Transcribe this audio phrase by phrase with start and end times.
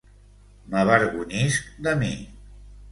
[0.71, 2.13] M'avergonyisc de mi.